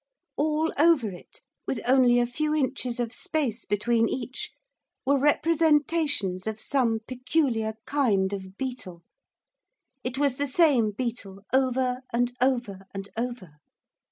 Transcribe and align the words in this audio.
All 0.35 0.73
over 0.79 1.11
it, 1.11 1.41
with 1.67 1.79
only 1.85 2.17
a 2.17 2.25
few 2.25 2.55
inches 2.55 2.99
of 2.99 3.13
space 3.13 3.65
between 3.65 4.09
each, 4.09 4.51
were 5.05 5.19
representations 5.19 6.47
of 6.47 6.59
some 6.59 7.01
peculiar 7.07 7.75
kind 7.85 8.33
of 8.33 8.57
beetle, 8.57 9.03
it 10.03 10.17
was 10.17 10.37
the 10.37 10.47
same 10.47 10.89
beetle, 10.89 11.43
over, 11.53 12.01
and 12.11 12.33
over, 12.41 12.87
and 12.95 13.09
over. 13.15 13.59